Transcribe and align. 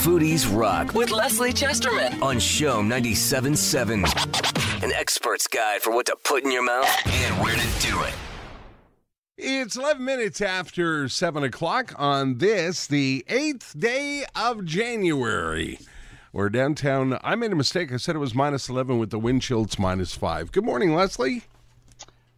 Foodies 0.00 0.50
Rock 0.58 0.94
with 0.94 1.10
Lesley 1.10 1.52
Chesterman 1.52 2.22
on 2.22 2.38
CHOM 2.38 2.88
97.7. 2.88 4.82
An 4.82 4.92
expert's 4.92 5.46
guide 5.46 5.82
for 5.82 5.92
what 5.92 6.06
to 6.06 6.16
put 6.24 6.42
in 6.42 6.50
your 6.50 6.64
mouth 6.64 6.88
and 7.06 7.38
where 7.42 7.54
to 7.54 7.86
do 7.86 8.02
it. 8.04 8.14
It's 9.36 9.76
11 9.76 10.02
minutes 10.02 10.40
after 10.40 11.06
7 11.06 11.44
o'clock 11.44 11.92
on 11.98 12.38
this, 12.38 12.86
the 12.86 13.26
8th 13.28 13.78
day 13.78 14.24
of 14.34 14.64
January. 14.64 15.78
We're 16.32 16.48
downtown. 16.48 17.18
I 17.22 17.34
made 17.34 17.52
a 17.52 17.56
mistake. 17.56 17.92
I 17.92 17.98
said 17.98 18.16
it 18.16 18.20
was 18.20 18.34
minus 18.34 18.70
11 18.70 18.98
with 18.98 19.10
the 19.10 19.18
wind 19.18 19.42
chill. 19.42 19.64
It's 19.64 19.78
minus 19.78 20.14
5. 20.14 20.50
Good 20.50 20.64
morning, 20.64 20.94
Lesley. 20.94 21.42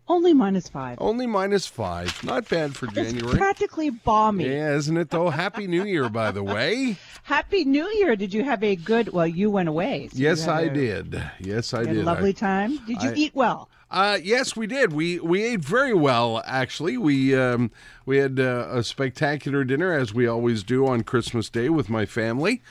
Only 0.08 0.34
minus 0.34 0.68
five. 0.68 0.98
Only 1.00 1.26
minus 1.26 1.66
5. 1.66 2.24
Not 2.24 2.48
bad 2.48 2.74
for 2.76 2.86
January. 2.88 3.30
It's 3.30 3.38
practically 3.38 3.90
balmy. 3.90 4.46
Yeah, 4.48 4.74
isn't 4.74 4.96
it 4.96 5.10
though? 5.10 5.30
Happy 5.30 5.66
New 5.66 5.84
Year, 5.84 6.08
by 6.08 6.32
the 6.32 6.42
way. 6.42 6.96
Happy 7.22 7.64
New 7.64 7.88
Year. 7.94 8.16
Did 8.16 8.34
you 8.34 8.42
have 8.44 8.62
a 8.64 8.74
good, 8.76 9.12
well, 9.12 9.26
you 9.28 9.48
went 9.50 9.68
away. 9.68 10.08
so 10.12 10.18
Yes, 10.18 10.48
I 10.48 10.62
a- 10.62 10.74
did. 10.74 11.22
Yes, 11.38 11.72
I 11.72 11.84
did. 11.84 11.98
a 11.98 12.02
lovely 12.02 12.30
I- 12.30 12.32
time. 12.32 12.76
Did 12.86 13.00
you 13.02 13.10
I- 13.10 13.14
eat 13.14 13.34
well? 13.34 13.68
Uh, 13.90 14.18
yes, 14.22 14.56
we 14.56 14.66
did. 14.66 14.92
We 14.94 15.20
we 15.20 15.42
ate 15.44 15.60
very 15.60 15.92
well. 15.92 16.42
Actually, 16.46 16.96
we 16.96 17.36
um, 17.38 17.70
we 18.06 18.16
had 18.16 18.40
uh, 18.40 18.66
a 18.70 18.82
spectacular 18.82 19.64
dinner 19.64 19.92
as 19.92 20.14
we 20.14 20.26
always 20.26 20.62
do 20.62 20.86
on 20.86 21.02
Christmas 21.02 21.50
Day 21.50 21.68
with 21.68 21.90
my 21.90 22.06
family, 22.06 22.62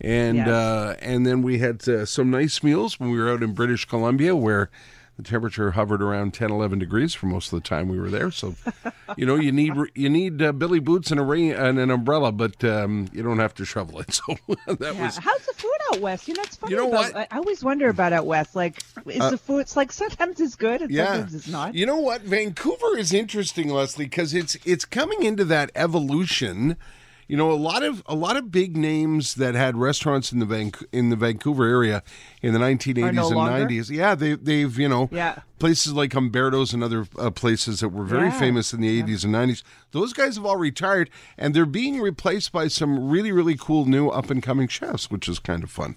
and 0.00 0.36
Yes. 0.36 0.46
uh, 0.48 0.94
and 1.00 1.26
then 1.26 1.42
we 1.42 1.58
had 1.58 1.86
uh, 1.88 2.06
some 2.06 2.30
nice 2.30 2.62
meals 2.62 3.00
when 3.00 3.10
we 3.10 3.18
were 3.18 3.28
out 3.28 3.42
in 3.42 3.54
British 3.54 3.86
Columbia, 3.86 4.36
where 4.36 4.70
the 5.18 5.24
temperature 5.24 5.72
hovered 5.72 6.00
around 6.00 6.32
10, 6.32 6.50
11 6.52 6.78
degrees 6.78 7.12
for 7.12 7.26
most 7.26 7.52
of 7.52 7.60
the 7.60 7.68
time 7.68 7.88
we 7.88 7.98
were 7.98 8.08
there. 8.08 8.30
So, 8.30 8.54
you 9.16 9.26
know, 9.26 9.34
you 9.34 9.50
need 9.50 9.74
you 9.96 10.08
need 10.08 10.40
uh, 10.40 10.52
billy 10.52 10.78
boots 10.78 11.10
and 11.10 11.18
a 11.18 11.24
rain 11.24 11.52
and 11.52 11.76
an 11.78 11.90
umbrella, 11.90 12.30
but 12.30 12.62
um, 12.62 13.08
you 13.12 13.24
don't 13.24 13.40
have 13.40 13.52
to 13.54 13.64
shovel 13.64 13.98
it. 14.00 14.20
So 14.28 14.36
that 14.76 14.94
Yeah. 14.94 15.02
was 15.06 15.16
How's 15.18 15.44
the 15.44 15.54
food 15.54 15.72
out 15.92 16.00
west? 16.00 16.28
You 16.28 16.34
know, 16.34 16.42
it's 16.44 16.54
funny. 16.56 16.70
You 16.70 16.76
know 16.82 16.88
about, 16.88 17.12
what? 17.14 17.28
I, 17.32 17.36
always 17.36 17.64
wonder 17.64 17.88
about 17.88 18.12
out 18.12 18.26
west. 18.26 18.54
Like, 18.54 18.80
is 19.06 19.20
Uh, 19.20 19.30
the 19.30 19.38
food? 19.38 19.58
It's 19.58 19.76
like 19.76 19.90
sometimes 19.90 20.40
it's 20.40 20.54
good 20.54 20.82
and 20.82 20.90
yeah. 20.90 21.06
sometimes 21.14 21.34
it's 21.34 21.48
not. 21.48 21.74
You 21.74 21.84
know 21.86 21.98
what? 21.98 22.22
Vancouver 22.22 22.96
is 22.96 23.12
interesting, 23.12 23.68
Leslie, 23.70 24.04
because 24.04 24.34
it's 24.34 24.56
it's 24.64 24.84
coming 24.84 25.24
into 25.24 25.44
that 25.46 25.72
evolution. 25.74 26.76
You 27.28 27.36
know, 27.36 27.52
a 27.52 27.60
lot 27.60 27.82
of 27.82 28.02
a 28.06 28.14
lot 28.14 28.36
of 28.38 28.50
big 28.50 28.74
names 28.76 29.34
that 29.34 29.54
had 29.54 29.76
restaurants 29.76 30.32
in 30.32 30.38
the 30.38 30.46
Vanc- 30.46 30.82
in 30.92 31.10
the 31.10 31.16
Vancouver 31.16 31.66
area 31.68 32.02
in 32.40 32.54
the 32.54 32.58
1980s 32.58 33.12
no 33.14 33.26
and 33.28 33.36
longer? 33.36 33.66
90s. 33.66 33.90
Yeah, 33.90 34.14
they 34.14 34.34
they've 34.34 34.78
you 34.78 34.88
know 34.88 35.10
Yeah. 35.12 35.40
places 35.58 35.92
like 35.92 36.14
Umberto's 36.14 36.72
and 36.72 36.82
other 36.82 37.06
uh, 37.18 37.30
places 37.30 37.80
that 37.80 37.90
were 37.90 38.06
very 38.06 38.28
Yeah. 38.28 38.38
famous 38.40 38.72
in 38.72 38.80
the 38.80 39.02
80s 39.02 39.24
and 39.24 39.34
90s. 39.34 39.62
Those 39.92 40.14
guys 40.14 40.36
have 40.36 40.46
all 40.46 40.56
retired, 40.56 41.10
and 41.36 41.52
they're 41.54 41.66
being 41.66 42.00
replaced 42.00 42.50
by 42.50 42.68
some 42.68 43.10
really 43.10 43.30
really 43.30 43.56
cool 43.58 43.84
new 43.84 44.08
up 44.08 44.30
and 44.30 44.42
coming 44.42 44.66
chefs, 44.66 45.10
which 45.10 45.28
is 45.28 45.38
kind 45.38 45.62
of 45.62 45.70
fun. 45.70 45.96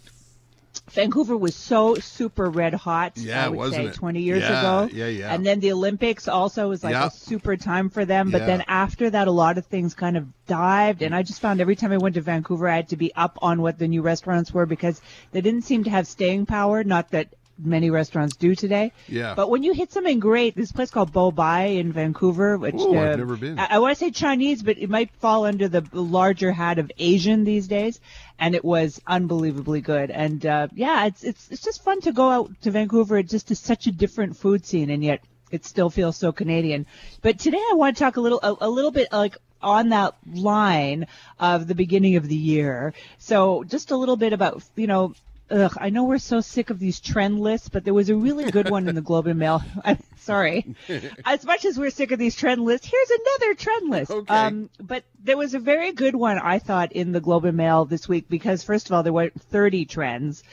Vancouver 0.93 1.37
was 1.37 1.55
so 1.55 1.95
super 1.95 2.49
red 2.49 2.73
hot. 2.73 3.17
Yeah, 3.17 3.45
I 3.45 3.49
would 3.49 3.57
wasn't 3.57 3.75
say 3.75 3.85
it? 3.87 3.93
20 3.95 4.21
years 4.21 4.41
Yeah, 4.43 4.59
ago. 4.59 4.89
yeah, 4.91 5.05
yeah. 5.07 5.33
And 5.33 5.45
then 5.45 5.59
the 5.59 5.71
Olympics 5.71 6.27
also 6.27 6.69
was 6.69 6.83
like 6.83 6.93
Yeah. 6.93 7.07
a 7.07 7.11
super 7.11 7.55
time 7.55 7.89
for 7.89 8.03
them. 8.05 8.29
But 8.29 8.41
Yeah. 8.41 8.47
then 8.47 8.63
after 8.67 9.09
that, 9.09 9.27
a 9.27 9.31
lot 9.31 9.57
of 9.57 9.65
things 9.65 9.93
kind 9.93 10.17
of 10.17 10.27
dived. 10.47 11.01
And 11.01 11.15
I 11.15 11.23
just 11.23 11.39
found 11.39 11.61
every 11.61 11.75
time 11.75 11.91
I 11.91 11.97
went 11.97 12.15
to 12.15 12.21
Vancouver, 12.21 12.67
I 12.67 12.75
had 12.75 12.89
to 12.89 12.97
be 12.97 13.13
up 13.15 13.39
on 13.41 13.61
what 13.61 13.79
the 13.79 13.87
new 13.87 14.01
restaurants 14.01 14.53
were 14.53 14.65
because 14.65 15.01
they 15.31 15.41
didn't 15.41 15.61
seem 15.63 15.85
to 15.85 15.89
have 15.89 16.07
staying 16.07 16.45
power. 16.45 16.83
Not 16.83 17.11
that 17.11 17.29
many 17.63 17.89
restaurants 17.89 18.35
do 18.35 18.55
today. 18.55 18.91
Yeah. 19.07 19.33
But 19.35 19.49
when 19.49 19.63
you 19.63 19.73
hit 19.73 19.91
something 19.91 20.19
great, 20.19 20.55
this 20.55 20.71
place 20.71 20.89
called 20.89 21.13
Bao 21.13 21.33
Bei 21.33 21.77
in 21.77 21.91
Vancouver, 21.91 22.57
which 22.57 22.75
Ooh, 22.75 22.97
I've 22.97 23.13
uh, 23.13 23.15
never 23.15 23.37
been. 23.37 23.59
I, 23.59 23.67
I 23.71 23.79
want 23.79 23.97
to 23.97 23.99
say 23.99 24.11
Chinese, 24.11 24.63
but 24.63 24.77
it 24.77 24.89
might 24.89 25.11
fall 25.15 25.45
under 25.45 25.67
the 25.67 25.87
larger 25.93 26.51
hat 26.51 26.79
of 26.79 26.91
Asian 26.97 27.43
these 27.43 27.67
days. 27.67 27.99
And 28.39 28.55
it 28.55 28.65
was 28.65 28.99
unbelievably 29.05 29.81
good. 29.81 30.11
And 30.11 30.45
uh, 30.45 30.67
yeah, 30.73 31.05
it's 31.05 31.23
it's 31.23 31.51
it's 31.51 31.61
just 31.61 31.83
fun 31.83 32.01
to 32.01 32.11
go 32.11 32.29
out 32.29 32.61
to 32.61 32.71
Vancouver. 32.71 33.17
It 33.17 33.29
just 33.29 33.51
is 33.51 33.59
such 33.59 33.87
a 33.87 33.91
different 33.91 34.35
food 34.35 34.65
scene, 34.65 34.89
and 34.89 35.03
yet 35.03 35.21
it 35.51 35.65
still 35.65 35.89
feels 35.89 36.17
so 36.17 36.31
Canadian. 36.31 36.85
But 37.21 37.39
today 37.39 37.61
I 37.71 37.75
want 37.75 37.97
to 37.97 38.03
talk 38.03 38.17
a 38.17 38.21
little 38.21 38.39
a, 38.41 38.67
a 38.67 38.69
little 38.69 38.91
bit 38.91 39.09
like 39.11 39.37
on 39.61 39.89
that 39.89 40.15
line 40.33 41.07
of 41.39 41.67
the 41.67 41.75
beginning 41.75 42.15
of 42.15 42.27
the 42.27 42.35
year. 42.35 42.93
So 43.19 43.63
just 43.63 43.91
a 43.91 43.97
little 43.97 44.17
bit 44.17 44.33
about 44.33 44.63
you 44.75 44.87
know. 44.87 45.13
Ugh, 45.51 45.77
I 45.77 45.89
know 45.89 46.05
we're 46.05 46.17
so 46.17 46.39
sick 46.39 46.69
of 46.69 46.79
these 46.79 47.01
trend 47.01 47.39
lists, 47.39 47.67
but 47.67 47.83
there 47.83 47.93
was 47.93 48.09
a 48.09 48.15
really 48.15 48.49
good 48.49 48.69
one 48.69 48.87
in 48.87 48.95
the 48.95 49.01
Globe 49.01 49.27
and 49.27 49.37
Mail. 49.37 49.61
I'm 49.83 49.99
sorry. 50.17 50.75
As 51.25 51.43
much 51.43 51.65
as 51.65 51.77
we're 51.77 51.89
sick 51.89 52.11
of 52.11 52.19
these 52.19 52.35
trend 52.35 52.61
lists, 52.61 52.87
here's 52.87 53.09
another 53.09 53.53
trend 53.55 53.89
list. 53.89 54.11
Okay. 54.11 54.33
Um, 54.33 54.69
but 54.79 55.03
there 55.21 55.37
was 55.37 55.53
a 55.53 55.59
very 55.59 55.91
good 55.91 56.15
one, 56.15 56.39
I 56.39 56.59
thought, 56.59 56.93
in 56.93 57.11
the 57.11 57.19
Globe 57.19 57.45
and 57.45 57.57
Mail 57.57 57.83
this 57.85 58.07
week 58.07 58.29
because, 58.29 58.63
first 58.63 58.87
of 58.87 58.93
all, 58.93 59.03
there 59.03 59.11
were 59.11 59.29
30 59.29 59.85
trends. 59.85 60.43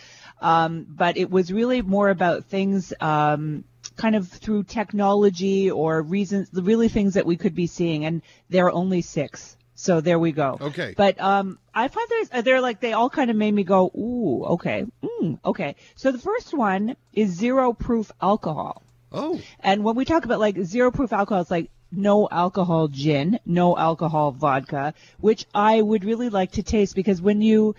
Um, 0.41 0.87
but 0.89 1.17
it 1.17 1.31
was 1.31 1.53
really 1.53 1.83
more 1.83 2.11
about 2.11 2.45
things 2.45 2.93
um, 3.01 3.65
kind 3.97 4.17
of 4.17 4.29
through 4.29 4.65
technology 4.65 5.71
or 5.71 6.03
reasons, 6.03 6.49
really 6.53 6.89
things 6.89 7.15
that 7.15 7.27
we 7.27 7.37
could 7.37 7.55
be 7.55 7.67
seeing. 7.67 8.05
And 8.05 8.23
there 8.49 8.67
are 8.67 8.73
only 8.73 9.03
six. 9.03 9.57
So 9.81 10.01
there 10.01 10.19
we 10.19 10.33
go. 10.33 10.59
Okay. 10.61 10.93
But 10.97 11.21
um, 11.21 11.57
I 11.73 11.87
find 11.87 12.09
there's 12.11 12.29
uh, 12.33 12.41
they're 12.43 12.61
like 12.61 12.81
they 12.81 12.95
all 12.95 13.09
kind 13.09 13.31
of 13.31 13.37
made 13.37 13.55
me 13.55 13.63
go, 13.63 13.87
ooh, 13.97 14.45
okay, 14.55 14.85
mm, 15.01 15.39
okay. 15.45 15.77
So 15.95 16.11
the 16.11 16.19
first 16.19 16.53
one 16.53 16.97
is 17.13 17.31
zero 17.31 17.73
proof 17.73 18.11
alcohol. 18.21 18.83
Oh, 19.13 19.41
And 19.61 19.85
when 19.85 19.95
we 19.95 20.05
talk 20.05 20.25
about 20.25 20.41
like 20.41 20.59
zero 20.65 20.91
proof 20.91 21.13
alcohol, 21.13 21.43
it's 21.43 21.51
like 21.51 21.71
no 21.93 22.29
alcohol 22.29 22.89
gin, 22.89 23.39
no 23.47 23.77
alcohol 23.79 24.33
vodka, 24.33 24.95
which 25.21 25.47
I 25.55 25.81
would 25.81 26.05
really 26.05 26.29
like 26.29 26.53
to 26.53 26.65
taste 26.65 26.97
because 26.97 27.23
when 27.23 27.41
you 27.41 27.77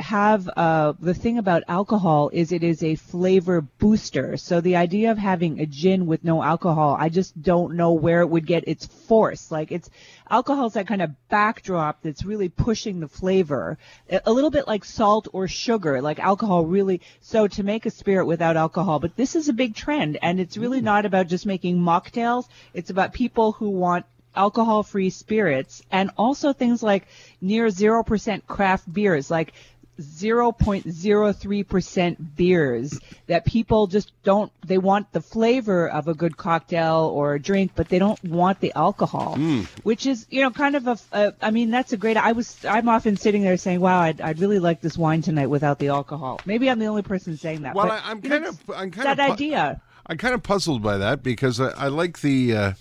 have 0.00 0.48
uh, 0.56 0.94
the 0.98 1.14
thing 1.14 1.38
about 1.38 1.62
alcohol 1.68 2.30
is 2.32 2.52
it 2.52 2.62
is 2.62 2.82
a 2.82 2.94
flavor 2.94 3.60
booster. 3.60 4.36
So 4.36 4.60
the 4.60 4.76
idea 4.76 5.10
of 5.10 5.18
having 5.18 5.60
a 5.60 5.66
gin 5.66 6.06
with 6.06 6.24
no 6.24 6.42
alcohol, 6.42 6.96
I 6.98 7.08
just 7.08 7.40
don't 7.40 7.74
know 7.74 7.92
where 7.92 8.22
it 8.22 8.28
would 8.28 8.46
get 8.46 8.64
its 8.66 8.86
force. 8.86 9.50
Like 9.50 9.70
it's 9.70 9.90
alcohol 10.28 10.66
is 10.66 10.72
that 10.72 10.86
kind 10.86 11.02
of 11.02 11.10
backdrop 11.28 12.02
that's 12.02 12.24
really 12.24 12.48
pushing 12.48 13.00
the 13.00 13.08
flavor, 13.08 13.78
a, 14.08 14.32
little 14.32 14.50
bit 14.50 14.66
like 14.66 14.84
salt 14.84 15.28
or 15.32 15.46
sugar. 15.48 16.00
Like 16.00 16.18
alcohol 16.18 16.64
really. 16.64 17.00
So 17.20 17.46
to 17.48 17.62
make 17.62 17.86
a 17.86 17.90
spirit 17.90 18.26
without 18.26 18.56
alcohol, 18.56 18.98
but 19.00 19.16
this 19.16 19.36
is 19.36 19.48
a 19.48 19.52
big 19.52 19.74
trend, 19.74 20.18
and 20.22 20.40
it's 20.40 20.56
really 20.56 20.80
not 20.80 21.04
about 21.04 21.28
just 21.28 21.46
making 21.46 21.78
mocktails. 21.78 22.48
It's 22.74 22.90
about 22.90 23.12
people 23.12 23.52
who 23.52 23.70
want 23.70 24.06
alcohol 24.34 24.82
free 24.82 25.10
spirits 25.10 25.82
and 25.90 26.10
also 26.16 26.52
things 26.52 26.82
like 26.82 27.06
near 27.40 27.66
0% 27.66 28.46
craft 28.46 28.92
beers 28.92 29.30
like 29.30 29.52
0.03% 30.00 32.36
beers 32.36 32.98
that 33.26 33.44
people 33.44 33.86
just 33.86 34.12
don't 34.22 34.52
they 34.66 34.78
want 34.78 35.12
the 35.12 35.20
flavor 35.20 35.88
of 35.88 36.08
a 36.08 36.14
good 36.14 36.36
cocktail 36.36 37.10
or 37.14 37.34
a 37.34 37.40
drink 37.40 37.72
but 37.74 37.88
they 37.88 37.98
don't 37.98 38.22
want 38.24 38.60
the 38.60 38.72
alcohol 38.74 39.36
which 39.82 40.06
is 40.06 40.26
you 40.30 40.42
know 40.42 40.50
kind 40.50 40.76
of 40.76 40.86
a, 40.86 40.98
a 41.12 41.34
I 41.40 41.50
mean 41.50 41.70
that's 41.70 41.92
a 41.92 41.96
great 41.96 42.16
I 42.16 42.32
was 42.32 42.64
I'm 42.64 42.88
often 42.88 43.16
sitting 43.16 43.42
there 43.42 43.56
saying 43.56 43.80
wow 43.80 44.00
I'd, 44.00 44.20
I'd 44.20 44.38
really 44.38 44.58
like 44.58 44.80
this 44.80 44.98
wine 44.98 45.22
tonight 45.22 45.46
without 45.46 45.78
the 45.78 45.88
alcohol. 45.88 46.40
Maybe 46.44 46.70
I'm 46.70 46.78
the 46.78 46.86
only 46.86 47.02
person 47.02 47.36
saying 47.36 47.62
that 47.62 47.74
well, 47.74 47.86
but, 47.86 48.02
I, 48.04 48.10
I'm 48.10 48.20
you 48.22 48.28
know, 48.28 48.36
kind 48.36 48.46
of 48.46 48.70
I'm 48.70 48.90
kind 48.90 49.06
that 49.06 49.20
of 49.20 49.26
pu- 49.26 49.32
idea. 49.32 49.80
I'm 50.06 50.18
kind 50.18 50.34
of 50.34 50.42
puzzled 50.42 50.82
by 50.82 50.98
that 50.98 51.22
because 51.22 51.60
I, 51.60 51.68
I 51.70 51.88
like 51.88 52.20
the 52.20 52.56
uh, 52.56 52.72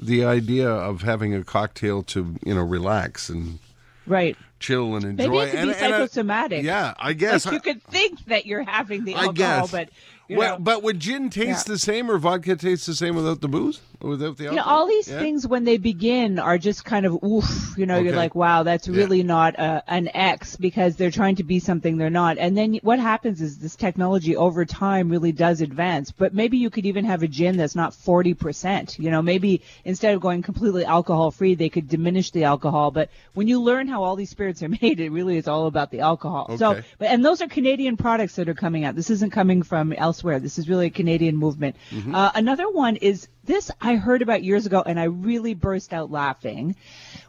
the 0.00 0.24
idea 0.24 0.68
of 0.68 1.02
having 1.02 1.34
a 1.34 1.42
cocktail 1.42 2.02
to 2.04 2.36
you 2.44 2.54
know 2.54 2.62
relax 2.62 3.28
and 3.28 3.58
right 4.06 4.36
chill 4.58 4.94
and 4.96 5.04
enjoy. 5.04 5.28
Maybe 5.28 5.38
it 5.38 5.50
could 5.50 5.58
and, 5.60 5.68
be 5.70 5.74
and 5.76 5.94
I- 5.94 5.98
psychosomatic. 5.98 6.64
yeah, 6.64 6.94
I 6.98 7.12
guess. 7.12 7.44
like 7.46 7.54
you 7.54 7.60
could 7.60 7.82
think 7.84 8.24
that 8.26 8.46
you're 8.46 8.62
having 8.62 9.04
the 9.04 9.14
alcohol, 9.14 9.68
but 9.70 9.90
well, 10.28 10.54
know, 10.54 10.58
but 10.58 10.82
would 10.82 10.98
gin 11.00 11.30
taste 11.30 11.68
Yeah. 11.68 11.74
the 11.74 11.78
same 11.78 12.10
or 12.10 12.18
vodka 12.18 12.56
taste 12.56 12.86
the 12.86 12.94
same 12.94 13.14
without 13.16 13.40
the 13.40 13.48
booze 13.48 13.80
without 14.02 14.36
the 14.36 14.44
you 14.44 14.52
know, 14.52 14.62
all 14.62 14.86
these 14.86 15.08
Yeah? 15.08 15.18
things 15.18 15.46
when 15.46 15.64
they 15.64 15.78
begin 15.78 16.38
are 16.38 16.58
just 16.58 16.84
kind 16.84 17.06
of 17.06 17.22
oof. 17.24 17.74
You 17.78 17.86
know, 17.86 17.98
you're 17.98 18.14
like, 18.14 18.34
wow, 18.34 18.62
that's 18.62 18.86
Yeah. 18.88 18.96
really 18.96 19.22
not 19.22 19.54
a, 19.58 19.82
an 19.88 20.08
X 20.14 20.56
because 20.56 20.96
they're 20.96 21.10
trying 21.10 21.36
to 21.36 21.44
be 21.44 21.58
something 21.58 21.96
they're 21.96 22.10
not. 22.10 22.36
And 22.38 22.56
then 22.56 22.78
what 22.82 22.98
happens 22.98 23.40
is 23.40 23.58
this 23.58 23.74
technology 23.76 24.36
over 24.36 24.64
time 24.64 25.08
really 25.08 25.32
does 25.32 25.60
advance. 25.62 26.10
But 26.12 26.34
maybe 26.34 26.58
you 26.58 26.68
could 26.70 26.84
even 26.86 27.04
have 27.06 27.22
a 27.22 27.28
gin 27.28 27.56
that's 27.56 27.74
not 27.74 27.92
40%. 27.92 28.98
You 28.98 29.10
know, 29.10 29.22
maybe 29.22 29.62
instead 29.84 30.14
of 30.14 30.20
going 30.20 30.42
completely 30.42 30.84
alcohol 30.84 31.30
free, 31.30 31.54
they 31.54 31.68
could 31.68 31.88
diminish 31.88 32.30
the 32.30 32.44
alcohol. 32.44 32.90
But 32.90 33.10
when 33.34 33.48
you 33.48 33.60
learn 33.60 33.88
how 33.88 34.02
all 34.04 34.16
these 34.16 34.30
spirits 34.30 34.62
are 34.62 34.68
made, 34.82 35.00
it 35.00 35.10
really 35.10 35.36
is 35.36 35.48
all 35.48 35.66
about 35.66 35.90
the 35.90 36.00
alcohol. 36.00 36.56
So, 36.58 36.72
Okay. 36.72 36.82
but 36.98 37.08
and 37.08 37.24
those 37.24 37.40
are 37.40 37.48
Canadian 37.48 37.96
products 37.96 38.36
that 38.36 38.48
are 38.48 38.54
coming 38.54 38.84
out. 38.84 38.94
This 38.94 39.10
isn't 39.10 39.30
coming 39.30 39.62
from 39.62 39.92
elsewhere. 40.16 40.40
This 40.40 40.58
is 40.58 40.68
really 40.68 40.86
a 40.86 40.90
Canadian 40.90 41.36
movement. 41.36 41.76
Mm-hmm. 41.90 42.14
Uh, 42.14 42.30
another 42.34 42.70
one 42.70 42.96
is 42.96 43.28
This 43.46 43.70
I 43.80 43.94
heard 43.94 44.22
about 44.22 44.42
years 44.42 44.66
ago 44.66 44.82
and 44.84 44.98
I 44.98 45.04
really 45.04 45.54
burst 45.54 45.94
out 45.94 46.10
laughing, 46.10 46.74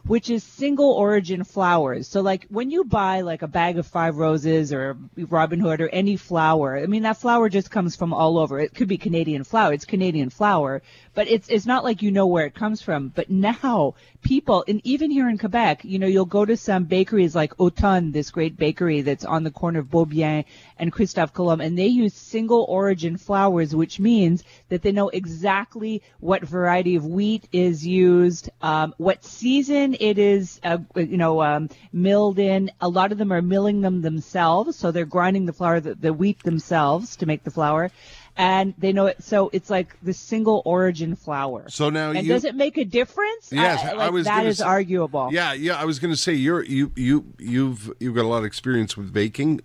which 0.04 0.30
is 0.30 0.42
single 0.42 0.90
origin 0.90 1.44
flowers. 1.44 2.08
So 2.08 2.22
like 2.22 2.44
when 2.48 2.72
you 2.72 2.82
buy 2.84 3.20
like 3.20 3.42
a 3.42 3.46
bag 3.46 3.78
of 3.78 3.86
five 3.86 4.16
roses 4.16 4.72
or 4.72 4.96
Robin 5.16 5.60
Hood 5.60 5.80
or 5.80 5.88
any 5.88 6.16
flower, 6.16 6.76
I 6.76 6.86
mean 6.86 7.04
that 7.04 7.18
flower 7.18 7.48
just 7.48 7.70
comes 7.70 7.94
from 7.94 8.12
all 8.12 8.36
over. 8.36 8.58
It 8.58 8.74
could 8.74 8.88
be 8.88 8.98
Canadian 8.98 9.44
flower. 9.44 9.72
It's 9.72 9.84
Canadian 9.84 10.30
flower, 10.30 10.82
but 11.14 11.28
it's 11.28 11.48
it's 11.48 11.66
not 11.66 11.84
like 11.84 12.02
you 12.02 12.10
know 12.10 12.26
where 12.26 12.46
it 12.46 12.54
comes 12.54 12.82
from. 12.82 13.08
But 13.14 13.30
now 13.30 13.94
people, 14.22 14.64
and 14.66 14.80
even 14.84 15.10
here 15.10 15.28
in 15.28 15.38
Quebec, 15.38 15.84
you 15.84 15.98
know, 15.98 16.06
you'll 16.06 16.24
go 16.24 16.44
to 16.44 16.56
some 16.56 16.84
bakeries 16.84 17.34
like 17.34 17.56
Automne, 17.58 18.12
this 18.12 18.30
great 18.30 18.56
bakery 18.56 19.02
that's 19.02 19.24
on 19.24 19.44
the 19.44 19.50
corner 19.50 19.80
of 19.80 19.90
Beaubien 19.90 20.44
and 20.78 20.92
Christophe 20.92 21.32
Colomb, 21.32 21.60
and 21.60 21.78
they 21.78 21.86
use 21.86 22.14
single 22.14 22.64
origin 22.68 23.16
flowers, 23.16 23.74
which 23.74 24.00
means 24.00 24.42
that 24.68 24.82
they 24.82 24.92
know 24.92 25.08
exactly 25.08 26.02
what 26.20 26.42
variety 26.42 26.96
of 26.96 27.06
wheat 27.06 27.48
is 27.52 27.86
used, 27.86 28.50
um, 28.62 28.94
what 28.98 29.24
season 29.24 29.96
it 30.00 30.18
is, 30.18 30.60
uh, 30.64 30.78
you 30.96 31.16
know, 31.16 31.42
um, 31.42 31.68
milled 31.92 32.38
in. 32.38 32.70
A 32.80 32.88
lot 32.88 33.12
of 33.12 33.18
them 33.18 33.32
are 33.32 33.42
milling 33.42 33.80
them 33.80 34.02
themselves, 34.02 34.76
so 34.76 34.90
they're 34.90 35.04
grinding 35.04 35.46
the 35.46 35.52
flour, 35.52 35.80
the, 35.80 35.94
the 35.94 36.12
wheat 36.12 36.42
themselves 36.42 37.16
to 37.16 37.26
make 37.26 37.44
the 37.44 37.50
flour 37.50 37.90
and 38.38 38.72
they 38.78 38.92
know 38.92 39.06
it. 39.06 39.22
So 39.22 39.50
it's 39.52 39.68
like 39.68 39.96
the 40.00 40.14
single 40.14 40.62
origin 40.64 41.16
flour. 41.16 41.68
So 41.68 41.90
now, 41.90 42.10
and 42.12 42.24
you, 42.24 42.32
does 42.32 42.44
it 42.44 42.54
make 42.54 42.78
a 42.78 42.84
difference? 42.84 43.50
Yes, 43.50 43.84
I, 43.84 44.06
I 44.06 44.10
was 44.10 44.24
that 44.24 44.56
say- 44.56 44.64
arguable. 44.64 45.30
Yeah, 45.32 45.52
yeah. 45.52 45.74
I 45.74 45.84
was 45.84 45.98
going 45.98 46.12
to 46.12 46.16
say 46.16 46.32
you're 46.32 46.64
you 46.64 46.92
you 46.94 47.24
you've 47.38 47.92
you've 47.98 48.14
got 48.14 48.24
a 48.24 48.28
lot 48.28 48.38
of 48.38 48.44
experience 48.44 48.96
with 48.96 49.12
baking. 49.12 49.60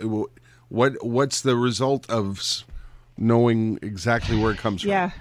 What 0.70 1.04
what's 1.06 1.42
the 1.42 1.56
result 1.56 2.10
of 2.10 2.64
knowing 3.16 3.78
exactly 3.84 4.38
where 4.38 4.52
it 4.52 4.58
comes 4.58 4.82
from? 4.82 4.90
Yeah. 4.90 5.12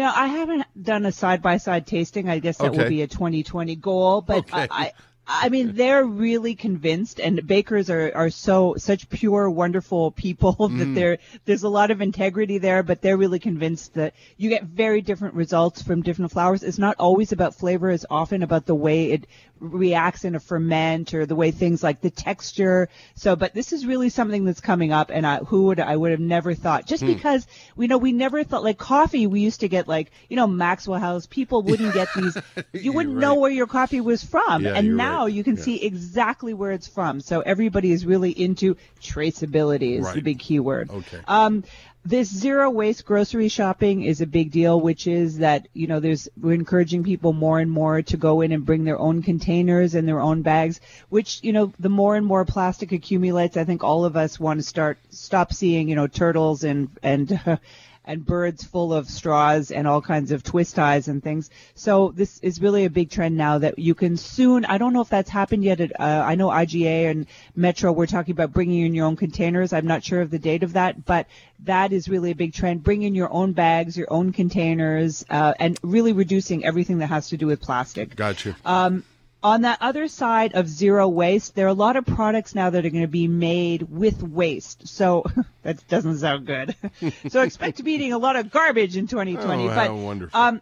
Know, 0.00 0.12
I 0.14 0.26
haven't 0.28 0.64
done 0.82 1.04
a 1.04 1.12
side 1.12 1.42
by 1.42 1.58
side 1.58 1.86
tasting. 1.86 2.28
I 2.30 2.38
guess 2.38 2.58
that 2.58 2.70
Okay. 2.70 2.82
will 2.82 2.88
be 2.88 3.02
a 3.02 3.06
2020 3.06 3.76
goal, 3.76 4.22
but 4.22 4.38
Okay. 4.38 4.66
I, 4.70 4.92
I 5.34 5.48
mean, 5.48 5.74
they're 5.74 6.04
really 6.04 6.54
convinced, 6.54 7.18
and 7.20 7.46
bakers 7.46 7.88
are, 7.90 8.12
are 8.14 8.30
so 8.30 8.74
such 8.76 9.08
pure, 9.08 9.48
wonderful 9.50 10.10
people 10.10 10.52
Mm. 10.72 10.78
that 10.78 10.94
there 10.94 11.18
there's 11.44 11.62
a 11.62 11.68
lot 11.68 11.90
of 11.90 12.00
integrity 12.00 12.58
there. 12.58 12.82
But 12.82 13.00
they're 13.02 13.16
really 13.16 13.38
convinced 13.38 13.94
that 13.94 14.14
you 14.36 14.48
get 14.50 14.64
very 14.64 15.00
different 15.00 15.34
results 15.34 15.82
from 15.82 16.02
different 16.02 16.32
flours. 16.32 16.62
It's 16.62 16.78
not 16.78 16.96
always 16.98 17.32
about 17.32 17.54
flavor; 17.54 17.90
it's 17.90 18.06
often 18.10 18.42
about 18.42 18.66
the 18.66 18.74
way 18.74 19.10
it 19.12 19.26
reacts 19.60 20.24
in 20.24 20.34
a 20.34 20.40
ferment 20.40 21.14
or 21.14 21.24
the 21.24 21.36
way 21.36 21.52
things 21.52 21.82
like 21.84 22.00
the 22.00 22.10
texture. 22.10 22.88
So, 23.14 23.36
but 23.36 23.54
this 23.54 23.72
is 23.72 23.86
really 23.86 24.08
something 24.08 24.44
that's 24.44 24.60
coming 24.60 24.92
up, 24.92 25.10
and 25.12 25.24
I, 25.26 25.36
who 25.38 25.66
would 25.66 25.78
I 25.80 25.96
would 25.96 26.10
have 26.10 26.20
never 26.20 26.54
thought 26.54 26.86
just 26.86 27.02
Hmm. 27.02 27.12
because 27.14 27.46
we 27.76 27.86
know 27.86 27.98
we 27.98 28.12
never 28.12 28.42
thought 28.44 28.64
like 28.64 28.78
coffee. 28.78 29.26
We 29.26 29.40
used 29.40 29.60
to 29.60 29.68
get 29.68 29.88
like 29.88 30.10
you 30.28 30.36
know 30.36 30.46
Maxwell 30.46 30.98
House. 31.00 31.26
People 31.26 31.62
wouldn't 31.62 31.94
get 31.94 32.08
these. 32.14 32.36
You 32.72 32.92
wouldn't 32.92 33.14
right. 33.16 33.20
know 33.20 33.34
where 33.36 33.50
your 33.50 33.66
coffee 33.66 34.00
was 34.00 34.24
from, 34.24 34.64
Yeah, 34.64 34.74
and 34.74 34.96
now 34.96 35.21
right. 35.21 35.21
You 35.26 35.44
can 35.44 35.56
Yeah. 35.56 35.62
see 35.62 35.82
exactly 35.82 36.54
where 36.54 36.72
it's 36.72 36.86
from. 36.88 37.20
So 37.20 37.40
everybody 37.40 37.92
is 37.92 38.04
really 38.06 38.30
into 38.30 38.76
traceability. 39.00 39.98
Is 39.98 40.12
the 40.12 40.20
big 40.20 40.38
key 40.38 40.60
word. 40.60 40.90
Okay. 40.90 41.18
Um, 41.26 41.64
this 42.04 42.28
zero 42.28 42.68
waste 42.68 43.04
grocery 43.04 43.48
shopping 43.48 44.02
is 44.02 44.20
a 44.20 44.26
big 44.26 44.50
deal, 44.50 44.80
which 44.80 45.06
is 45.06 45.38
that, 45.38 45.68
you 45.72 45.86
know, 45.86 46.00
there's, 46.00 46.28
we're 46.40 46.54
encouraging 46.54 47.04
people 47.04 47.32
more 47.32 47.60
and 47.60 47.70
more 47.70 48.02
to 48.02 48.16
go 48.16 48.40
in 48.40 48.50
and 48.50 48.66
bring 48.66 48.82
their 48.82 48.98
own 48.98 49.22
containers 49.22 49.94
and 49.94 50.08
their 50.08 50.20
own 50.20 50.42
bags, 50.42 50.80
which, 51.10 51.38
you 51.44 51.52
know, 51.52 51.72
the 51.78 51.88
more 51.88 52.16
and 52.16 52.26
more 52.26 52.44
plastic 52.44 52.90
accumulates, 52.90 53.56
I 53.56 53.64
think 53.64 53.84
all 53.84 54.04
of 54.04 54.16
us 54.16 54.40
want 54.40 54.58
to 54.58 54.66
start, 54.66 54.98
stop 55.10 55.52
seeing, 55.52 55.88
you 55.88 55.94
know, 55.94 56.08
turtles 56.08 56.64
and, 56.64 56.88
and, 57.04 57.40
and 58.04 58.24
birds 58.24 58.64
full 58.64 58.92
of 58.92 59.08
straws 59.08 59.70
and 59.70 59.86
all 59.86 60.00
kinds 60.00 60.32
of 60.32 60.42
twist 60.42 60.74
ties 60.74 61.08
and 61.08 61.22
things. 61.22 61.50
So 61.74 62.12
this 62.14 62.38
is 62.40 62.60
really 62.60 62.84
a 62.84 62.90
big 62.90 63.10
trend 63.10 63.36
now 63.36 63.58
that 63.58 63.78
you 63.78 63.94
can 63.94 64.16
soon. 64.16 64.64
I 64.64 64.78
don't 64.78 64.92
know 64.92 65.02
if 65.02 65.08
that's 65.08 65.30
happened 65.30 65.64
yet. 65.64 65.80
At, 65.80 66.00
uh, 66.00 66.24
I 66.26 66.34
know 66.34 66.48
IGA 66.48 67.10
and 67.10 67.26
Metro 67.54 67.92
were 67.92 68.06
talking 68.06 68.32
about 68.32 68.52
bringing 68.52 68.84
in 68.84 68.94
your 68.94 69.06
own 69.06 69.16
containers. 69.16 69.72
I'm 69.72 69.86
not 69.86 70.02
sure 70.04 70.20
of 70.20 70.30
the 70.30 70.38
date 70.38 70.62
of 70.62 70.72
that, 70.72 71.04
but 71.04 71.26
that 71.60 71.92
is 71.92 72.08
really 72.08 72.32
a 72.32 72.34
big 72.34 72.52
trend. 72.52 72.82
Bring 72.82 73.02
in 73.02 73.14
your 73.14 73.32
own 73.32 73.52
bags, 73.52 73.96
your 73.96 74.12
own 74.12 74.32
containers, 74.32 75.24
uh, 75.30 75.54
and 75.58 75.78
really 75.82 76.12
reducing 76.12 76.64
everything 76.64 76.98
that 76.98 77.08
has 77.08 77.28
to 77.28 77.36
do 77.36 77.46
with 77.46 77.60
plastic. 77.60 78.16
Gotcha. 78.16 78.56
Um, 78.64 79.04
on 79.42 79.62
that 79.62 79.78
other 79.80 80.08
side 80.08 80.54
of 80.54 80.68
zero 80.68 81.08
waste, 81.08 81.54
there 81.54 81.66
are 81.66 81.70
a 81.70 81.74
lot 81.74 81.96
of 81.96 82.06
products 82.06 82.54
now 82.54 82.70
that 82.70 82.84
are 82.84 82.90
going 82.90 83.02
to 83.02 83.08
be 83.08 83.28
made 83.28 83.82
with 83.82 84.22
waste. 84.22 84.88
So 84.88 85.24
that 85.62 85.86
doesn't 85.88 86.18
sound 86.18 86.46
good. 86.46 86.76
so 87.28 87.42
expect 87.42 87.78
to 87.78 87.82
be 87.82 87.92
eating 87.92 88.12
a 88.12 88.18
lot 88.18 88.36
of 88.36 88.50
garbage 88.50 88.96
in 88.96 89.06
2020. 89.06 89.64
Oh, 89.64 89.66
but 89.68 89.74
how 89.74 89.94
wonderful. 89.94 90.40
um, 90.40 90.60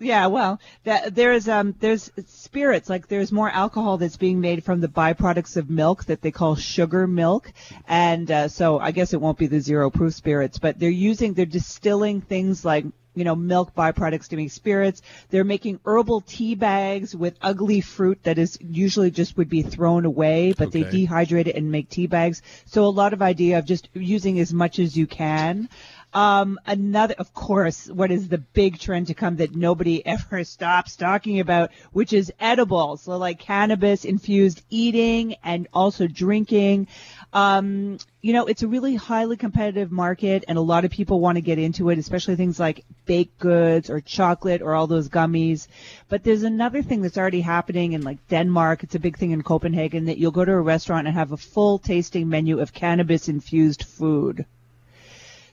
yeah, 0.00 0.28
well, 0.28 0.60
that, 0.84 1.14
there's 1.14 1.46
um, 1.46 1.74
there's 1.78 2.10
spirits 2.26 2.88
like 2.88 3.06
there's 3.08 3.30
more 3.30 3.50
alcohol 3.50 3.98
that's 3.98 4.16
being 4.16 4.40
made 4.40 4.64
from 4.64 4.80
the 4.80 4.88
byproducts 4.88 5.58
of 5.58 5.68
milk 5.68 6.06
that 6.06 6.22
they 6.22 6.30
call 6.30 6.56
sugar 6.56 7.06
milk, 7.06 7.52
and 7.86 8.30
uh, 8.30 8.48
so 8.48 8.78
I 8.78 8.92
guess 8.92 9.12
it 9.12 9.20
won't 9.20 9.36
be 9.36 9.46
the 9.46 9.60
zero 9.60 9.90
proof 9.90 10.14
spirits, 10.14 10.58
but 10.58 10.78
they're 10.78 10.88
using 10.88 11.34
they're 11.34 11.44
distilling 11.44 12.22
things 12.22 12.64
like 12.64 12.86
you 13.20 13.24
know 13.24 13.36
milk 13.36 13.74
byproducts 13.74 14.28
to 14.28 14.36
make 14.36 14.50
spirits. 14.50 15.02
They're 15.28 15.44
making 15.44 15.80
herbal 15.84 16.22
tea 16.22 16.54
bags 16.54 17.14
with 17.14 17.36
ugly 17.42 17.82
fruit 17.82 18.22
that 18.22 18.38
is 18.38 18.56
usually 18.62 19.10
just 19.10 19.36
would 19.36 19.50
be 19.50 19.60
thrown 19.60 20.06
away, 20.06 20.54
but 20.56 20.72
they 20.72 20.84
dehydrate 20.84 21.46
it 21.46 21.54
and 21.54 21.70
make 21.70 21.90
tea 21.90 22.06
bags. 22.06 22.40
So 22.64 22.86
a 22.86 22.88
lot 22.88 23.12
of 23.12 23.20
idea 23.20 23.58
of 23.58 23.66
just 23.66 23.90
using 23.92 24.40
as 24.40 24.54
much 24.54 24.78
as 24.78 24.96
you 24.96 25.06
can. 25.06 25.68
Um, 26.12 26.58
another, 26.66 27.14
of 27.18 27.32
course, 27.34 27.86
what 27.86 28.10
is 28.10 28.26
the 28.26 28.38
big 28.38 28.80
trend 28.80 29.06
to 29.08 29.14
come 29.14 29.36
that 29.36 29.54
nobody 29.54 30.04
ever 30.06 30.42
stops 30.42 30.96
talking 30.96 31.38
about, 31.38 31.70
which 31.92 32.12
is 32.12 32.32
edibles. 32.40 33.02
So 33.02 33.16
like 33.16 33.38
cannabis 33.38 34.04
infused 34.04 34.62
eating 34.70 35.36
and 35.44 35.68
also 35.72 36.08
drinking. 36.08 36.88
Um, 37.32 37.98
you 38.22 38.32
know, 38.32 38.46
it's 38.46 38.64
a 38.64 38.68
really 38.68 38.96
highly 38.96 39.36
competitive 39.36 39.92
market 39.92 40.44
and 40.48 40.58
a 40.58 40.62
lot 40.62 40.84
of 40.84 40.90
people 40.90 41.20
want 41.20 41.36
to 41.36 41.42
get 41.42 41.60
into 41.60 41.90
it, 41.90 41.98
especially 41.98 42.34
things 42.34 42.58
like 42.58 42.84
baked 43.06 43.38
goods 43.38 43.88
or 43.88 44.00
chocolate 44.00 44.62
or 44.62 44.74
all 44.74 44.88
those 44.88 45.08
gummies. 45.08 45.68
But 46.08 46.24
there's 46.24 46.42
another 46.42 46.82
thing 46.82 47.02
that's 47.02 47.18
already 47.18 47.40
happening 47.40 47.92
in 47.92 48.02
like 48.02 48.26
Denmark. 48.28 48.82
It's 48.82 48.96
a 48.96 49.00
big 49.00 49.16
thing 49.16 49.30
in 49.30 49.42
Copenhagen 49.42 50.06
that 50.06 50.18
you'll 50.18 50.32
go 50.32 50.44
to 50.44 50.52
a 50.52 50.60
restaurant 50.60 51.06
and 51.06 51.16
have 51.16 51.30
a 51.30 51.36
full 51.36 51.78
tasting 51.78 52.28
menu 52.28 52.58
of 52.58 52.72
cannabis 52.72 53.28
infused 53.28 53.84
food 53.84 54.44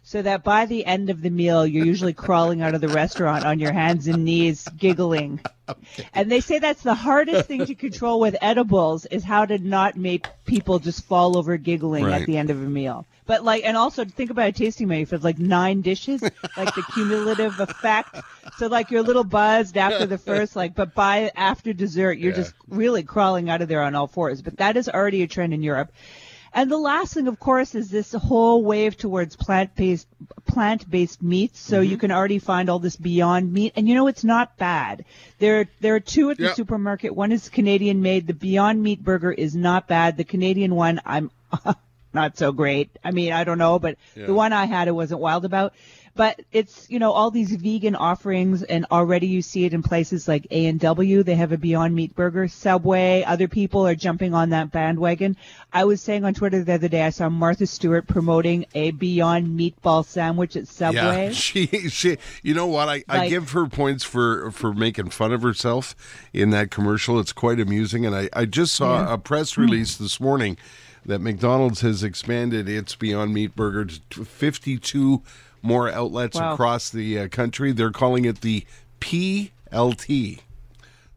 so 0.08 0.22
that 0.22 0.42
by 0.42 0.66
the 0.66 0.86
end 0.86 1.10
of 1.10 1.22
the 1.22 1.30
meal, 1.30 1.68
you're 1.68 1.84
usually 1.84 2.14
crawling 2.14 2.62
out 2.62 2.74
of 2.74 2.80
the 2.80 2.88
restaurant 2.88 3.44
on 3.46 3.60
your 3.60 3.74
hands 3.74 4.08
and 4.08 4.24
knees, 4.24 4.66
giggling. 4.78 5.42
And 6.14 6.32
they 6.32 6.40
say 6.40 6.60
that's 6.60 6.82
the 6.82 6.94
hardest 6.96 7.50
thing 7.50 7.66
to 7.66 7.76
control 7.76 8.22
with 8.22 8.38
edibles 8.42 9.06
is 9.06 9.26
how 9.26 9.44
to 9.46 9.58
not 9.58 9.98
make 9.98 10.26
people 10.46 10.80
just 10.80 11.04
fall 11.06 11.36
over 11.36 11.58
giggling 11.58 12.06
Right. 12.06 12.22
at 12.22 12.26
the 12.26 12.38
end 12.38 12.50
of 12.52 12.56
a 12.56 12.66
meal. 12.66 13.06
But 13.26 13.44
like, 13.44 13.66
and 13.66 13.76
also 13.76 14.06
think 14.06 14.30
about 14.32 14.48
a 14.48 14.52
tasting 14.54 14.88
menu. 14.88 15.06
It's 15.12 15.26
like 15.26 15.40
nine 15.40 15.82
dishes, 15.82 16.22
like 16.22 16.74
the 16.74 16.84
cumulative 16.94 17.60
effect. 17.60 18.16
So 18.58 18.68
like 18.68 18.90
you're 18.92 19.02
a 19.02 19.04
little 19.04 19.26
buzzed 19.26 19.76
after 19.76 20.06
the 20.06 20.18
first, 20.18 20.56
like, 20.56 20.74
but 20.74 20.96
by 20.96 21.34
after 21.36 21.74
dessert, 21.74 22.14
you're 22.18 22.32
Yeah. 22.32 22.38
just 22.38 22.54
really 22.70 23.04
crawling 23.04 23.50
out 23.50 23.62
of 23.62 23.68
there 23.68 23.84
on 23.84 23.94
all 23.94 24.08
fours. 24.08 24.42
But 24.42 24.56
that 24.60 24.78
is 24.78 24.88
already 24.88 25.22
a 25.24 25.28
trend 25.28 25.54
in 25.54 25.64
Europe. 25.64 25.92
And 26.58 26.72
the 26.72 26.78
last 26.78 27.14
thing, 27.14 27.28
of 27.28 27.40
course, 27.40 27.76
is 27.76 27.92
this 27.92 28.14
whole 28.14 28.64
wave 28.64 28.98
towards 28.98 29.36
plant-based 29.36 30.08
plant-based 30.48 31.22
meats. 31.22 31.60
So 31.60 31.80
Mm-hmm. 31.82 31.92
you 31.92 31.98
can 31.98 32.12
already 32.12 32.40
find 32.40 32.68
all 32.70 32.80
this 32.80 32.96
Beyond 32.96 33.54
Meat, 33.54 33.74
and 33.76 33.88
you 33.88 33.94
know 33.94 34.08
it's 34.08 34.24
not 34.24 34.58
bad. 34.58 35.06
There, 35.38 35.68
there 35.82 35.94
are 35.94 36.00
two 36.00 36.32
at 36.32 36.38
the 36.38 36.46
Yep. 36.46 36.56
supermarket. 36.56 37.16
One 37.16 37.32
is 37.32 37.48
Canadian 37.50 38.02
made. 38.02 38.26
The 38.26 38.34
Beyond 38.34 38.82
Meat 38.82 39.04
burger 39.04 39.32
is 39.32 39.56
not 39.56 39.88
bad. 39.88 40.18
The 40.18 40.24
Canadian 40.24 40.74
one, 40.74 41.00
I'm 41.06 41.30
not 42.14 42.38
so 42.38 42.52
great. 42.52 42.90
I 43.04 43.12
mean, 43.12 43.34
I 43.34 43.44
don't 43.44 43.60
know, 43.60 43.78
but 43.78 43.98
Yeah. 44.16 44.26
the 44.26 44.34
one 44.34 44.52
I 44.52 44.66
had, 44.66 44.88
I 44.88 44.92
wasn't 44.92 45.22
wild 45.22 45.46
about. 45.46 45.74
But 46.18 46.42
it's 46.52 46.90
you 46.90 46.98
know 46.98 47.12
all 47.12 47.30
these 47.30 47.52
vegan 47.56 47.96
offerings, 47.96 48.64
and 48.64 48.86
already 48.92 49.28
you 49.28 49.44
see 49.44 49.66
it 49.66 49.74
in 49.74 49.84
places 49.84 50.28
like 50.28 50.48
A 50.50 50.66
and 50.66 50.80
W. 50.80 51.22
They 51.22 51.36
have 51.36 51.52
a 51.52 51.58
Beyond 51.58 51.94
Meat 51.96 52.16
burger. 52.16 52.48
Subway, 52.48 53.24
other 53.24 53.48
people 53.48 53.86
are 53.88 53.94
jumping 53.96 54.34
on 54.34 54.50
that 54.50 54.72
bandwagon. 54.72 55.38
I 55.72 55.86
was 55.86 56.02
saying 56.02 56.26
on 56.26 56.34
Twitter 56.34 56.64
the 56.64 56.74
other 56.74 56.88
day, 56.88 57.04
I 57.04 57.12
saw 57.12 57.30
Martha 57.30 57.68
Stewart 57.68 58.08
promoting 58.08 58.66
a 58.74 58.92
Beyond 58.92 59.60
Meatball 59.60 60.04
sandwich 60.04 60.56
at 60.56 60.68
Subway. 60.68 61.28
Yeah, 61.28 61.32
she 61.34 61.68
she. 61.90 62.18
You 62.42 62.56
know 62.56 62.66
what? 62.68 62.90
I, 62.90 63.04
I 63.08 63.30
give 63.30 63.52
her 63.52 63.68
points 63.68 64.04
for 64.04 64.50
for 64.52 64.74
making 64.74 65.12
fun 65.12 65.32
of 65.32 65.44
herself 65.44 65.96
in 66.34 66.50
that 66.50 66.72
commercial. 66.72 67.20
It's 67.20 67.32
quite 67.34 67.60
amusing, 67.60 68.06
and 68.06 68.16
I 68.16 68.30
I 68.34 68.46
just 68.46 68.74
saw 68.74 69.06
Yeah. 69.06 69.14
a 69.14 69.18
press 69.20 69.56
release 69.56 69.96
this 69.96 70.20
morning 70.20 70.58
that 71.08 71.20
McDonald's 71.20 71.82
has 71.82 72.04
expanded 72.04 72.70
its 72.70 72.96
Beyond 72.96 73.34
Meat 73.34 73.56
burger 73.56 73.86
to 73.86 74.26
52 74.26 75.24
more 75.64 75.90
outlets 75.90 76.38
Wow. 76.40 76.54
across 76.54 76.90
the 76.90 77.20
uh, 77.20 77.28
country. 77.30 77.72
They're 77.72 77.92
calling 77.92 78.26
it 78.26 78.42
the 78.42 78.66
PLT. 79.00 80.40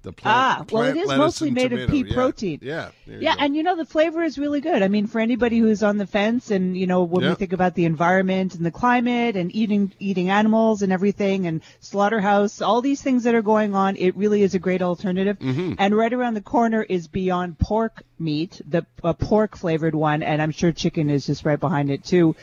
The 0.02 0.12
plant, 0.12 0.36
Ah, 0.36 0.56
well, 0.58 0.82
plant 0.84 0.96
it 0.96 1.00
is 1.02 1.08
mostly 1.08 1.50
made 1.50 1.74
of 1.74 1.90
pea 1.90 2.04
Yeah. 2.08 2.14
protein. 2.14 2.58
Yeah. 2.62 2.88
Yeah, 3.06 3.34
go. 3.34 3.40
and 3.44 3.54
you 3.54 3.62
know 3.62 3.76
the 3.76 3.84
flavor 3.84 4.22
is 4.22 4.38
really 4.38 4.62
good. 4.62 4.82
I 4.82 4.88
mean, 4.88 5.06
for 5.06 5.20
anybody 5.20 5.58
who's 5.58 5.82
on 5.82 5.98
the 5.98 6.06
fence, 6.06 6.50
and 6.50 6.74
you 6.74 6.86
know 6.86 7.02
when 7.04 7.22
Yeah. 7.22 7.30
we 7.30 7.34
think 7.34 7.52
about 7.52 7.74
the 7.74 7.84
environment 7.84 8.54
and 8.54 8.64
the 8.64 8.70
climate 8.70 9.36
and 9.36 9.54
eating 9.54 9.92
eating 9.98 10.30
animals 10.30 10.80
and 10.80 10.90
everything, 10.90 11.46
and 11.46 11.60
slaughterhouse, 11.80 12.62
all 12.62 12.80
these 12.80 13.02
things 13.02 13.24
that 13.24 13.34
are 13.34 13.42
going 13.42 13.74
on, 13.74 13.96
it 13.96 14.16
really 14.16 14.40
is 14.42 14.54
a 14.54 14.58
great 14.58 14.80
alternative. 14.80 15.38
Mm-hmm. 15.38 15.74
And 15.78 15.94
right 15.94 16.12
around 16.12 16.32
the 16.32 16.40
corner 16.40 16.82
is 16.82 17.06
Beyond 17.06 17.58
Pork 17.58 18.02
Meat, 18.18 18.60
the 18.66 18.86
a 19.04 19.12
pork 19.12 19.54
flavored 19.54 19.94
one, 19.94 20.22
and 20.22 20.40
I'm 20.40 20.50
sure 20.50 20.72
chicken 20.72 21.10
is 21.10 21.26
just 21.26 21.44
right 21.44 21.60
behind 21.60 21.90
it 21.90 22.04
too. 22.04 22.34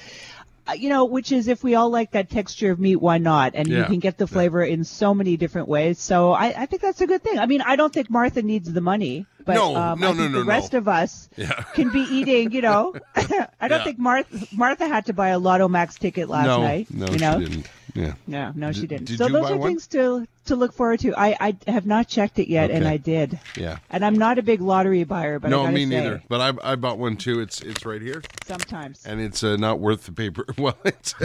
Uh, 0.68 0.74
you 0.74 0.90
know, 0.90 1.06
which 1.06 1.32
is 1.32 1.48
if 1.48 1.64
we 1.64 1.76
all 1.76 1.90
like 1.90 2.12
that 2.12 2.30
texture 2.30 2.72
of 2.72 2.80
meat, 2.80 2.98
why 2.98 3.18
not? 3.18 3.54
And 3.56 3.68
you 3.68 3.84
can 3.86 4.00
get 4.00 4.18
the 4.18 4.28
flavor 4.28 4.64
in 4.64 4.84
so 4.84 5.14
many 5.14 5.38
different 5.38 5.68
ways. 5.68 6.00
So 6.00 6.32
I, 6.34 6.48
I 6.64 6.66
think 6.66 6.82
that's 6.82 7.02
a 7.02 7.08
good 7.08 7.24
thing. 7.24 7.40
I 7.40 7.46
mean, 7.46 7.62
I 7.62 7.76
don't 7.76 7.94
think 7.94 8.10
Martha 8.10 8.42
needs 8.42 8.72
the 8.72 8.82
money, 8.82 9.26
but 9.46 9.56
No, 9.56 9.76
um, 9.76 10.00
no, 10.00 10.08
I 10.10 10.12
no, 10.12 10.18
think 10.18 10.32
no, 10.32 10.40
the 10.40 10.44
no. 10.46 10.50
rest 10.50 10.74
of 10.74 10.88
us 10.88 11.30
Yeah. 11.38 11.52
can 11.74 11.90
be 11.90 12.02
eating. 12.02 12.52
You 12.52 12.62
know, 12.62 12.96
I 13.16 13.68
don't 13.68 13.80
Yeah. 13.80 13.84
think 13.84 14.00
Martha 14.00 14.48
Martha 14.56 14.88
had 14.88 15.06
to 15.06 15.14
buy 15.14 15.30
a 15.30 15.40
Lotto 15.40 15.68
Max 15.68 15.96
ticket 15.98 16.28
last 16.30 16.48
night. 16.60 16.88
no, 16.92 17.08
you 17.08 17.18
know? 17.20 17.40
she 17.40 17.46
didn't. 17.46 17.70
Yeah. 17.98 18.13
No, 18.27 18.51
no, 18.56 18.72
she 18.72 18.82
Did- 18.82 18.89
didn't. 18.89 19.06
did 19.08 19.18
so 19.18 19.27
those 19.27 19.50
are 19.50 19.58
one? 19.58 19.70
things 19.70 19.88
to 19.88 20.27
to 20.46 20.56
look 20.56 20.72
forward 20.72 21.00
to. 21.00 21.13
I, 21.18 21.36
I 21.42 21.58
have 21.68 21.86
not 21.88 22.08
checked 22.08 22.38
it 22.39 22.48
yet, 22.48 22.70
and 22.70 22.88
I 22.88 22.98
did. 22.98 23.39
Yeah. 23.58 23.77
And 23.89 24.06
I'm 24.06 24.13
not 24.16 24.38
a 24.38 24.44
big 24.44 24.62
lottery 24.62 25.04
buyer, 25.04 25.39
but 25.39 25.50
no, 25.50 25.70
me 25.70 25.84
say, 25.86 25.89
neither. 25.89 26.24
But 26.30 26.39
I, 26.39 26.72
I 26.74 26.75
bought 26.75 27.00
one 27.00 27.18
too. 27.18 27.39
It's 27.42 27.60
it's 27.62 27.86
right 27.86 28.01
here, 28.01 28.22
Sometimes. 28.46 29.04
and 29.06 29.20
it's 29.20 29.44
uh, 29.44 29.56
not 29.58 29.80
worth 29.80 30.06
the 30.06 30.12
paper. 30.12 30.46
Well, 30.58 30.77
it's. 30.86 31.16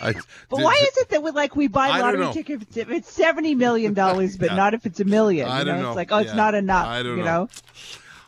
I, 0.00 0.14
But 0.48 0.60
why 0.60 0.74
is 0.80 0.96
it 0.98 1.08
that 1.10 1.22
we 1.22 1.32
like 1.32 1.56
we 1.56 1.66
buy 1.66 1.98
lottery 1.98 2.32
tickets 2.32 2.76
if 2.76 2.90
it's 2.90 3.10
seventy 3.12 3.54
million 3.56 3.92
dollars, 3.92 4.36
but 4.36 4.50
Yeah. 4.50 4.56
not 4.56 4.74
if 4.74 4.86
it's 4.86 5.00
a 5.00 5.04
million? 5.04 5.48
I 5.48 5.58
you 5.60 5.64
don't 5.64 5.76
know? 5.76 5.82
know. 5.82 5.88
It's 5.90 5.96
like 5.96 6.12
oh, 6.12 6.18
it's 6.18 6.34
not 6.34 6.54
enough. 6.54 6.86
I 6.86 7.02
don't 7.02 7.18
you 7.18 7.24
know. 7.24 7.44
know. 7.44 7.48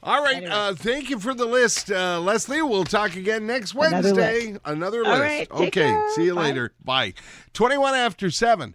All 0.02 0.22
right. 0.22 0.36
Anyway. 0.36 0.50
Uh, 0.52 0.74
thank 0.74 1.10
you 1.10 1.18
for 1.20 1.32
the 1.32 1.44
list, 1.44 1.90
uh, 1.90 2.20
Lesley. 2.20 2.60
We'll 2.60 2.84
talk 2.84 3.14
again 3.14 3.46
next 3.46 3.74
Another 3.74 4.14
Wednesday. 4.14 4.56
Another 4.64 5.04
All 5.04 5.12
list. 5.12 5.20
right, 5.22 5.50
take 5.50 5.76
okay. 5.76 6.06
See 6.14 6.24
you 6.24 6.34
later. 6.34 6.72
Bye. 6.84 7.14
Twenty-one 7.52 7.94
after 7.94 8.30
seven. 8.30 8.74